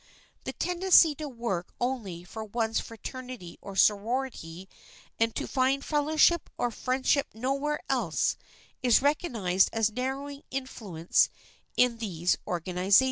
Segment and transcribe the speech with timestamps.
[0.45, 4.67] The tendency to work only for one's fraternity or sorority
[5.19, 8.35] and to find fellowship or friendship nowhere else
[8.81, 11.29] is recognized as a narrowing influence
[11.77, 12.99] in these organizations.